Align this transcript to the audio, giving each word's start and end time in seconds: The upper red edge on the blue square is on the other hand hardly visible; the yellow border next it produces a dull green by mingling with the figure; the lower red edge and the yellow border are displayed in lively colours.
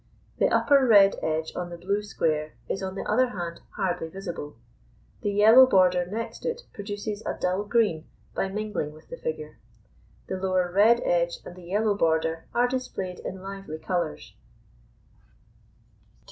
The 0.39 0.47
upper 0.49 0.87
red 0.87 1.17
edge 1.21 1.53
on 1.55 1.69
the 1.69 1.77
blue 1.77 2.01
square 2.01 2.55
is 2.67 2.81
on 2.81 2.95
the 2.95 3.03
other 3.07 3.27
hand 3.37 3.61
hardly 3.75 4.07
visible; 4.07 4.55
the 5.21 5.31
yellow 5.31 5.67
border 5.67 6.07
next 6.07 6.43
it 6.43 6.63
produces 6.73 7.21
a 7.23 7.35
dull 7.39 7.65
green 7.65 8.07
by 8.33 8.47
mingling 8.49 8.93
with 8.93 9.09
the 9.09 9.17
figure; 9.17 9.59
the 10.25 10.37
lower 10.37 10.71
red 10.73 11.01
edge 11.01 11.37
and 11.45 11.55
the 11.55 11.65
yellow 11.65 11.93
border 11.93 12.45
are 12.51 12.67
displayed 12.67 13.19
in 13.19 13.43
lively 13.43 13.77
colours. 13.77 14.33